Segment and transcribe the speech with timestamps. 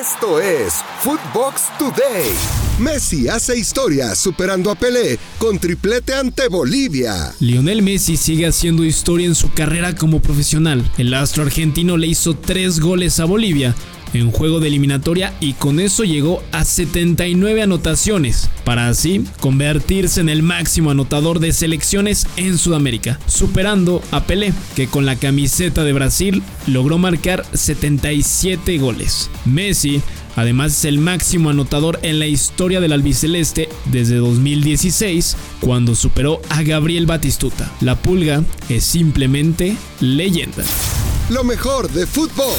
[0.00, 2.32] Esto es Footbox Today.
[2.80, 7.32] Messi hace historia superando a Pelé con triplete ante Bolivia.
[7.38, 10.82] Lionel Messi sigue haciendo historia en su carrera como profesional.
[10.98, 13.74] El astro argentino le hizo tres goles a Bolivia
[14.14, 20.28] en juego de eliminatoria y con eso llegó a 79 anotaciones, para así convertirse en
[20.28, 25.92] el máximo anotador de selecciones en Sudamérica, superando a Pelé, que con la camiseta de
[25.92, 29.30] Brasil logró marcar 77 goles.
[29.44, 30.02] Messi
[30.36, 36.62] Además es el máximo anotador en la historia del albiceleste desde 2016, cuando superó a
[36.62, 37.70] Gabriel Batistuta.
[37.80, 40.64] La pulga es simplemente leyenda.
[41.30, 42.54] Lo mejor de fútbol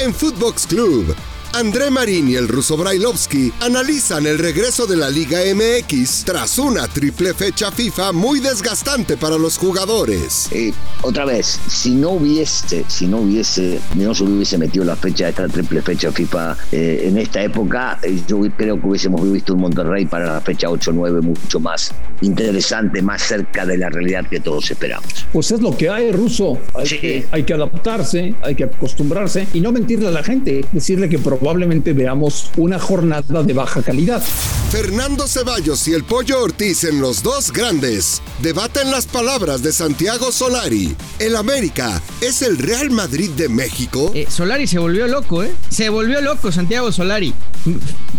[0.00, 1.14] en Footbox Club
[1.52, 6.86] André Marín y el ruso Brailovsky analizan el regreso de la Liga MX tras una
[6.86, 10.48] triple fecha FIFA muy desgastante para los jugadores.
[10.52, 15.24] Eh, otra vez, si no hubiese, si no hubiese, no se hubiese metido la fecha
[15.24, 19.54] de esta triple fecha FIFA eh, en esta época, eh, yo creo que hubiésemos visto
[19.54, 24.38] un Monterrey para la fecha 8-9 mucho más interesante, más cerca de la realidad que
[24.38, 25.26] todos esperamos.
[25.32, 26.58] Pues es lo que hay, ruso.
[26.74, 31.08] Hay, que, hay que adaptarse, hay que acostumbrarse y no mentirle a la gente, decirle
[31.08, 34.22] que probablemente veamos una jornada de baja calidad.
[34.70, 40.30] Fernando Ceballos y el Pollo Ortiz en los dos grandes debaten las palabras de Santiago
[40.30, 40.94] Solari.
[41.18, 44.12] El América es el Real Madrid de México.
[44.14, 45.52] Eh, Solari se volvió loco, ¿eh?
[45.70, 47.34] Se volvió loco Santiago Solari.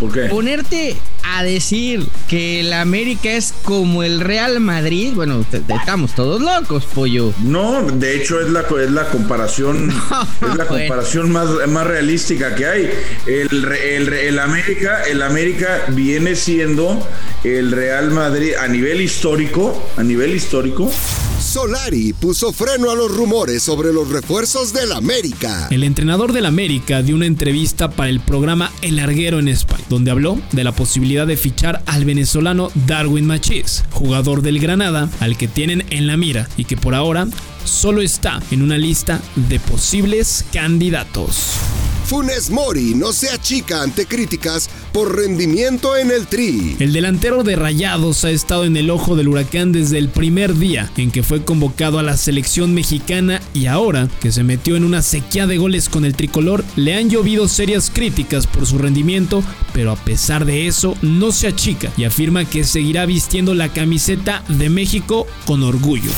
[0.00, 0.22] ¿Por qué?
[0.24, 6.84] Ponerte a decir que el América es como el Real Madrid, bueno, estamos todos locos,
[6.84, 7.32] pollo.
[7.42, 9.90] No, de hecho es la, es la comparación,
[10.50, 12.90] es la comparación más, más realística que hay.
[13.26, 17.06] El, el, el, América, el América viene siendo
[17.42, 20.90] el Real Madrid a nivel histórico, a nivel histórico.
[21.54, 25.68] Solari puso freno a los rumores sobre los refuerzos del América.
[25.70, 30.10] El entrenador del América dio una entrevista para el programa El Larguero en España, donde
[30.10, 35.46] habló de la posibilidad de fichar al venezolano Darwin Machís, jugador del Granada, al que
[35.46, 37.28] tienen en la mira y que por ahora
[37.64, 41.52] solo está en una lista de posibles candidatos.
[42.04, 46.76] Funes Mori no se achica ante críticas por rendimiento en el tri.
[46.78, 50.90] El delantero de Rayados ha estado en el ojo del huracán desde el primer día
[50.98, 55.00] en que fue convocado a la selección mexicana y ahora que se metió en una
[55.00, 59.90] sequía de goles con el tricolor, le han llovido serias críticas por su rendimiento, pero
[59.90, 64.68] a pesar de eso no se achica y afirma que seguirá vistiendo la camiseta de
[64.68, 66.10] México con orgullo.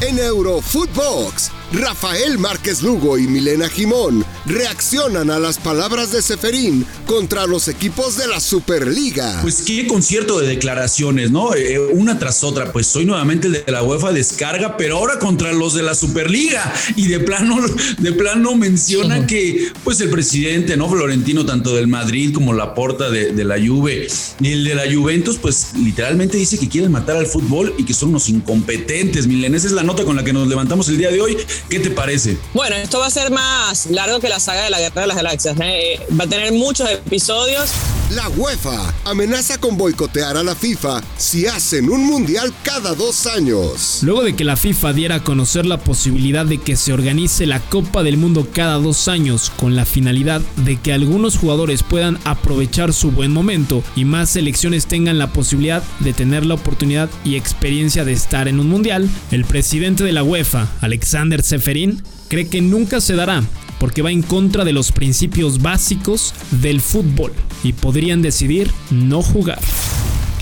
[0.00, 7.46] En Eurofootbox, Rafael Márquez Lugo y Milena Jimón reaccionan a las palabras de Seferín contra
[7.46, 9.40] los equipos de la Superliga.
[9.42, 11.54] Pues qué concierto de declaraciones, ¿no?
[11.54, 12.72] Eh, una tras otra.
[12.72, 16.72] Pues soy nuevamente el de la UEFA descarga, pero ahora contra los de la Superliga.
[16.96, 17.58] Y de plano,
[17.98, 20.88] de plano menciona que, pues el presidente, ¿no?
[20.88, 24.08] Florentino, tanto del Madrid como la porta de, de la Juve
[24.40, 27.92] y el de la Juventus, pues literalmente dice que quieren matar al fútbol y que
[27.92, 29.26] son unos incompetentes.
[29.26, 31.36] Milena, esa es la nota con la que nos levantamos el día de hoy.
[31.68, 32.38] ¿Qué te parece?
[32.54, 35.16] Bueno, esto va a ser más largo que la saga de la Guerra de las
[35.16, 35.56] Galaxias.
[35.60, 36.00] ¿eh?
[36.18, 37.70] Va a tener muchos episodios.
[38.14, 43.98] La UEFA amenaza con boicotear a la FIFA si hacen un mundial cada dos años.
[44.00, 47.60] Luego de que la FIFA diera a conocer la posibilidad de que se organice la
[47.60, 52.94] Copa del Mundo cada dos años con la finalidad de que algunos jugadores puedan aprovechar
[52.94, 58.06] su buen momento y más selecciones tengan la posibilidad de tener la oportunidad y experiencia
[58.06, 63.02] de estar en un mundial, el presidente de la UEFA, Alexander Seferin, cree que nunca
[63.02, 63.42] se dará
[63.78, 69.60] porque va en contra de los principios básicos del fútbol y podrían decidir no jugar.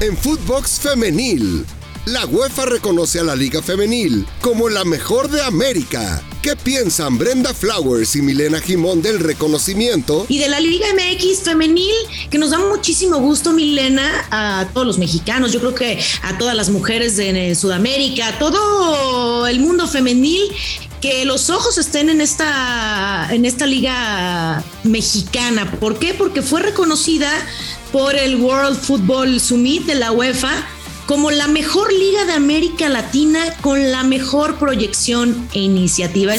[0.00, 1.64] En Footbox Femenil,
[2.06, 6.20] la UEFA reconoce a la Liga Femenil como la mejor de América.
[6.42, 10.26] ¿Qué piensan Brenda Flowers y Milena Jimón del reconocimiento?
[10.28, 11.94] Y de la Liga MX femenil,
[12.28, 16.56] que nos da muchísimo gusto, Milena, a todos los mexicanos, yo creo que a todas
[16.56, 20.50] las mujeres de Sudamérica, a todo el mundo femenil,
[21.02, 25.68] que los ojos estén en esta, en esta liga mexicana.
[25.72, 26.14] ¿Por qué?
[26.14, 27.28] Porque fue reconocida
[27.90, 30.64] por el World Football Summit de la UEFA
[31.06, 36.34] como la mejor liga de América Latina con la mejor proyección e iniciativa.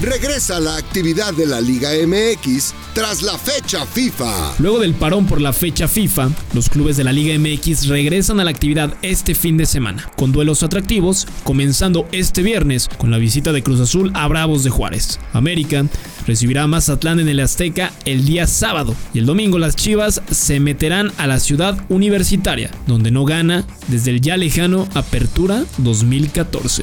[0.00, 4.54] Regresa la actividad de la Liga MX tras la fecha FIFA.
[4.58, 8.44] Luego del parón por la fecha FIFA, los clubes de la Liga MX regresan a
[8.44, 13.52] la actividad este fin de semana, con duelos atractivos, comenzando este viernes con la visita
[13.52, 15.20] de Cruz Azul a Bravos de Juárez.
[15.32, 15.86] América
[16.26, 20.58] recibirá a Mazatlán en el Azteca el día sábado y el domingo las Chivas se
[20.58, 26.82] meterán a la ciudad universitaria, donde no gana desde el ya lejano Apertura 2014.